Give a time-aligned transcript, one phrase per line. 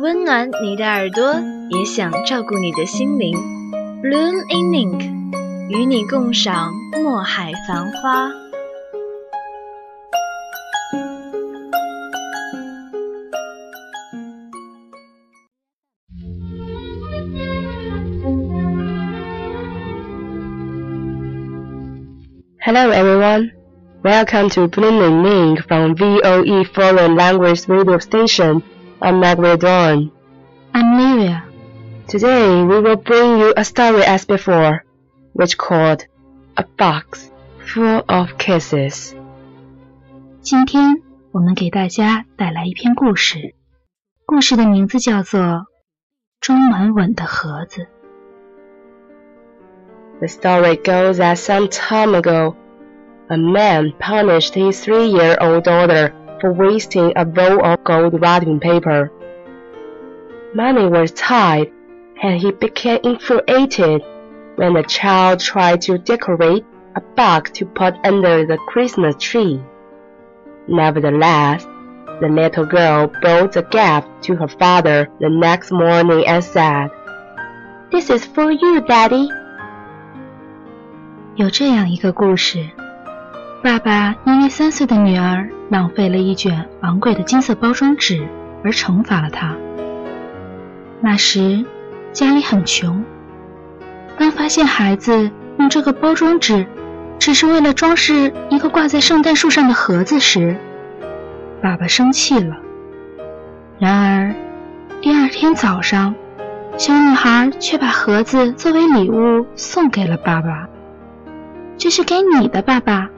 [0.00, 1.34] 温暖你的耳朵，
[1.68, 3.36] 也想照顾你的心灵。
[4.02, 5.02] Bloom in Ink，
[5.68, 8.30] 与你共赏墨海繁花。
[22.64, 23.50] Hello everyone.
[24.02, 28.62] Welcome to Blooming ink from VOE Foreign Language Radio Station.
[29.01, 30.11] I'm Margaret Dawn.
[30.73, 31.43] I'm Livia.
[32.07, 34.83] Today we will bring you a story as before,
[35.33, 36.05] which called
[36.57, 37.31] A Box
[37.65, 39.15] Full of Kisses.
[40.41, 41.01] 今天
[41.31, 43.55] 我们给大家带来一篇故事，
[44.25, 45.41] 故事的名字叫做《
[46.39, 47.81] 装满吻的盒子》。
[50.19, 52.55] The story goes that some time ago,
[53.27, 59.11] a man punished his three-year-old daughter for wasting a roll of gold wrapping paper.
[60.53, 61.71] Money was tight,
[62.21, 64.01] and he became infuriated
[64.55, 66.65] when the child tried to decorate
[66.95, 69.61] a box to put under the Christmas tree.
[70.67, 71.65] Nevertheless,
[72.21, 76.89] the little girl brought the gift to her father the next morning and said,
[77.91, 79.29] This is for you, Daddy.
[81.35, 82.65] 有这样一个故事：
[83.62, 88.26] 爸爸因为三岁的女儿浪费了一卷昂贵的金色包装纸
[88.64, 89.54] 而惩罚了她。
[91.00, 91.64] 那时
[92.12, 93.04] 家里很穷，
[94.18, 96.66] 当发现孩子用这个包装纸
[97.18, 100.56] 只是为了装饰一个挂在圣诞树上的盒子时，
[101.62, 102.56] 爸爸生气了。
[103.78, 104.34] 然而
[105.02, 106.14] 第二天早上，
[106.78, 110.66] 小女孩却把盒子作为礼物送给了爸爸。
[111.76, 113.10] 这是给你的，爸爸。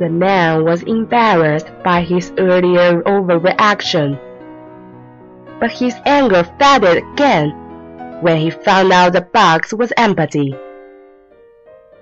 [0.00, 4.18] The man was embarrassed by his earlier overreaction.
[5.60, 7.50] But his anger faded again
[8.22, 10.56] when he found out the box was empty.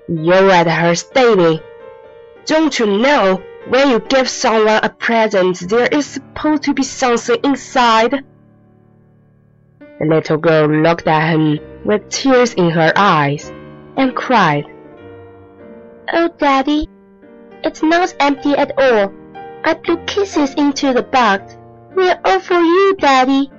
[0.07, 1.59] Yelled at her, stating,
[2.47, 7.41] Don't you know when you give someone a present there is supposed to be something
[7.43, 8.25] inside?
[9.99, 13.51] The little girl looked at him with tears in her eyes
[13.97, 14.67] and cried,
[16.13, 16.89] Oh, Daddy,
[17.63, 19.13] it's not empty at all.
[19.63, 21.57] I blew kisses into the box.
[21.95, 23.51] We're all for you, Daddy.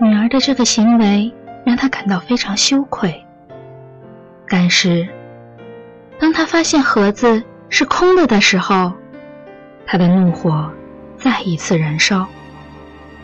[0.00, 3.24] 女儿的这个行为让他感到非常羞愧。
[4.48, 5.08] 但是，
[6.18, 8.92] 当他发现盒子是空的的时候，
[9.86, 10.70] 他的怒火
[11.16, 12.26] 再一次燃烧。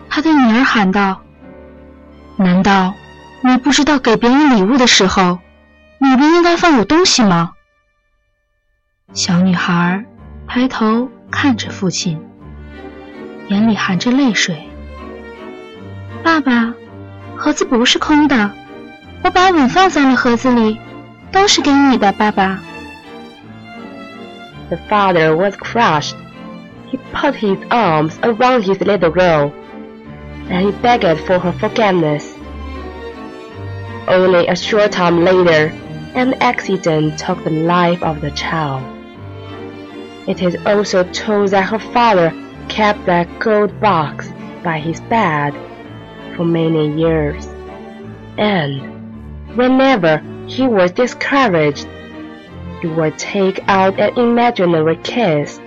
[0.09, 1.21] 他对女儿喊道
[2.39, 2.95] ：“难道
[3.43, 5.39] 你不知道给别人礼物的时候，
[5.99, 7.53] 里边应该放有东西吗？”
[9.14, 10.06] 小女孩
[10.48, 12.18] 抬头看着父亲，
[13.50, 14.70] 眼里含着泪水。
[16.24, 16.74] 爸爸，
[17.36, 18.52] 盒子不是空的，
[19.24, 20.80] 我把吻放在了盒子里，
[21.32, 22.60] 都是给你的，爸爸。
[24.70, 26.16] The father was crushed.
[26.90, 29.52] He put his arms around his little girl,
[30.50, 32.30] and he begged for her forgiveness.
[34.08, 35.72] Only a short time later,
[36.16, 38.82] an accident took the life of the child.
[40.28, 42.32] It is also told that her father
[42.70, 44.30] kept that gold box
[44.64, 45.54] by his bed
[46.36, 47.48] for many years,
[48.38, 48.82] and
[49.56, 51.88] whenever he was discouraged,
[52.82, 55.60] he would take out an imaginary kiss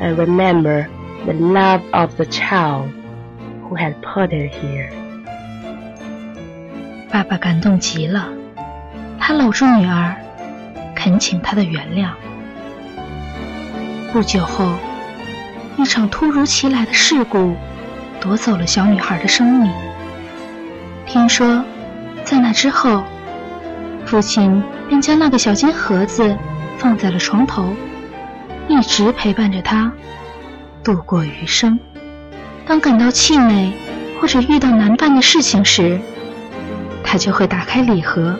[0.00, 0.88] and remember
[1.26, 2.90] the love of the child
[3.62, 4.90] who had put it here.
[7.12, 8.28] 爸爸感动极了，
[9.18, 10.16] 他搂住女儿，
[10.94, 12.10] 恳请她的原谅。
[14.15, 14.65] 不久后，
[15.75, 17.53] 一场突如其来的事故
[18.21, 19.69] 夺走了小女孩的生命。
[21.05, 21.61] 听说，
[22.23, 23.03] 在那之后，
[24.05, 26.33] 父亲便将那个小金盒子
[26.77, 27.75] 放在了床头，
[28.69, 29.91] 一直陪伴着她
[30.81, 31.77] 度过余生。
[32.65, 33.73] 当感到气馁
[34.21, 35.99] 或者遇到难办的事情时，
[37.03, 38.33] 他就会打开礼盒，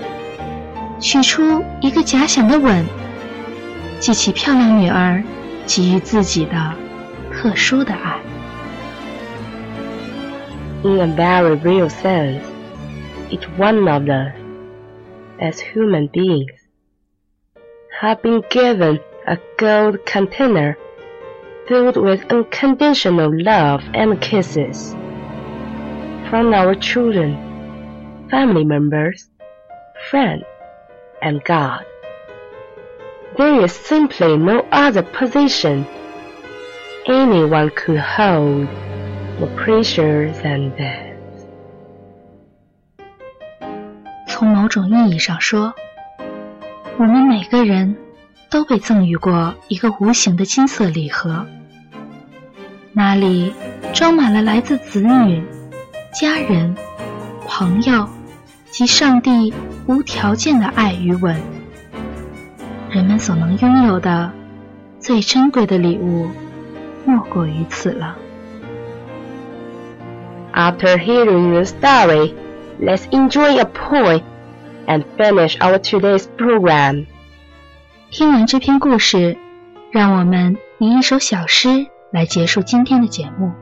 [1.01, 2.85] 取出一个假想的吻，
[3.99, 5.21] 记起漂亮女儿
[5.66, 6.76] 给予自己的
[7.32, 8.20] 特殊的爱。
[10.82, 12.42] In a very real sense,
[13.30, 14.32] each one of us,
[15.38, 16.52] as human beings,
[18.00, 20.76] have been given a gold container
[21.68, 24.96] filled with unconditional love and kisses
[26.30, 27.36] from our children,
[28.30, 29.28] family members,
[30.10, 30.44] friends,
[31.22, 31.84] and God.
[33.37, 35.85] There is simply no other position
[37.05, 38.67] anyone could hold
[39.39, 41.15] more precious than this.
[44.29, 45.73] 从某种意义上说，
[46.97, 47.97] 我们每个人
[48.49, 51.45] 都被赠予过一个无形的金色礼盒，
[52.93, 53.53] 那里
[53.93, 55.43] 装满了来自子女、
[56.13, 56.73] 家人、
[57.45, 58.07] 朋友
[58.71, 59.53] 及上帝
[59.87, 61.54] 无条件的爱与吻。
[62.94, 64.32] 人们所能拥有的
[64.98, 66.28] 最珍贵的礼物，
[67.04, 68.16] 莫过于此了。
[70.52, 72.34] After hearing the story,
[72.80, 74.22] let's enjoy a poem
[74.86, 77.06] and finish our today's program.
[78.10, 79.36] 听完这篇故事，
[79.92, 83.52] 让我们以一首小诗来结束今天的节目。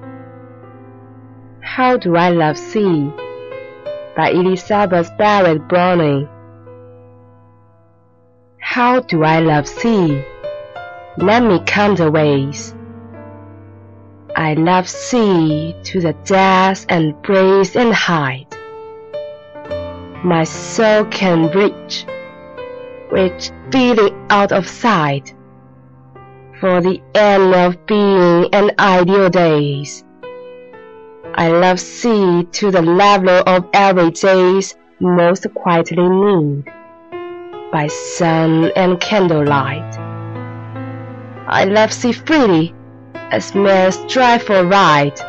[1.61, 3.11] How Do I Love Sea
[4.17, 6.27] by Elizabeth Barrett Browning.
[8.74, 10.24] How do I love sea?
[11.18, 12.74] Let me count the ways.
[14.36, 18.48] I love sea to the depths and breeze and height.
[20.24, 22.08] My soul can reach,
[23.12, 25.36] reach feeling out of sight.
[26.60, 30.04] For the end of being and ideal days.
[31.36, 36.83] I love sea to the level of every day's most quietly need
[37.74, 39.98] by sun and candlelight.
[41.48, 42.76] I love sea freely
[43.16, 45.20] as men strive for right.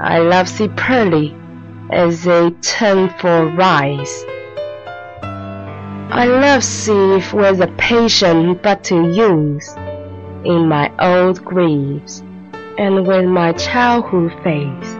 [0.00, 1.32] I love sea pearly
[1.92, 4.24] as they turn for rise.
[5.22, 9.72] I love sea with a passion but to use
[10.44, 12.24] in my old griefs
[12.78, 14.92] and with my childhood face.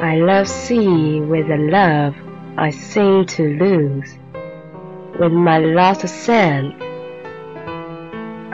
[0.00, 2.14] I love sea with a love
[2.56, 4.16] I seem to lose
[5.19, 6.75] with my lost scent.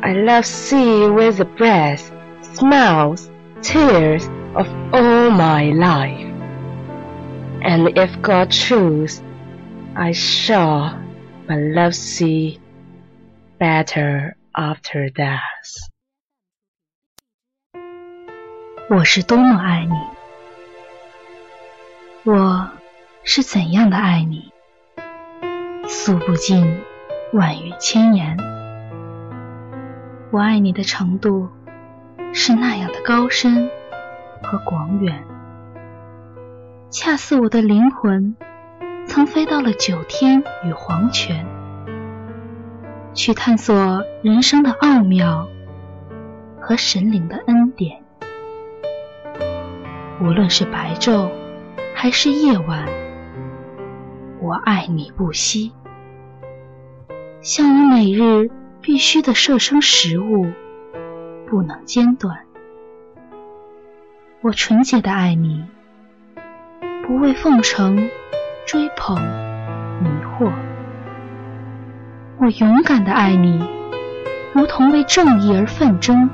[0.03, 2.11] I love sea with the breath,
[2.41, 3.29] smiles,
[3.61, 6.31] tears of all my life.
[7.61, 9.21] And if God choose,
[9.95, 11.01] I shall
[11.47, 12.59] but love sea
[13.59, 15.89] better after death.
[18.87, 19.95] 我是多么爱你，
[22.23, 22.69] 我
[23.23, 24.51] 是怎样的爱你，
[25.92, 26.80] 诉不尽
[27.32, 28.36] 万语千言。
[30.30, 31.48] 我爱你的程度
[32.32, 33.68] 是那样的高深
[34.40, 35.24] 和广远，
[36.90, 38.36] 恰似我的灵魂
[39.04, 41.44] 曾飞到了九天与黄泉，
[43.12, 45.48] 去探索人生的奥妙
[46.60, 48.00] 和神灵的恩典。
[50.22, 51.28] 无论是白昼
[51.96, 52.86] 还是夜晚，
[54.40, 55.72] 我爱你不息，
[57.42, 58.50] 像我每日
[58.82, 60.52] 必须的摄生食物，
[61.46, 62.40] 不能间断。
[64.42, 65.64] 我纯洁的爱你，
[67.06, 68.10] 不为奉承、
[68.66, 69.16] 追捧、
[70.02, 70.52] 迷惑；
[72.38, 73.66] 我勇敢的爱你，
[74.52, 76.28] 如同为正义而奋争。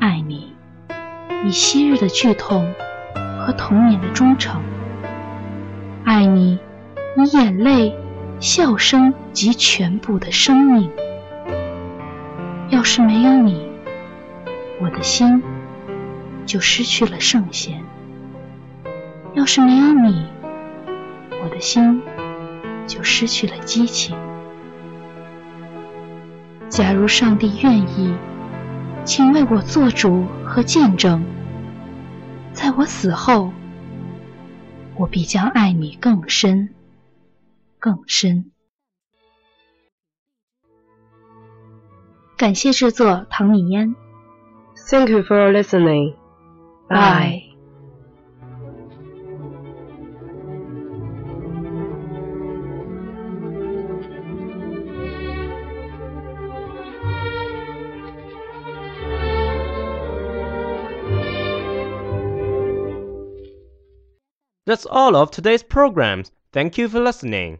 [0.00, 0.56] 爱你。
[1.44, 2.72] 以昔日的剧痛
[3.38, 4.62] 和童年的忠诚，
[6.04, 6.58] 爱你
[7.18, 7.94] 以眼泪、
[8.42, 10.90] 笑声及全部的生命。
[12.70, 13.68] 要是没有你，
[14.80, 15.40] 我的心
[16.44, 17.80] 就失去了圣贤。
[19.34, 20.26] 要是没有你，
[21.44, 22.02] 我的心
[22.88, 24.16] 就失去了激情。
[26.68, 28.12] 假如上帝愿意，
[29.04, 31.24] 请为我做主和见证，
[32.52, 33.52] 在我死后，
[34.96, 36.70] 我必将爱你更深，
[37.81, 38.51] 更深。
[42.37, 43.95] 感谢制作唐米烟。
[44.89, 46.15] Thank you for listening.
[46.87, 47.47] Bye.
[64.67, 66.31] That's all of today's programs.
[66.51, 67.59] Thank you for listening.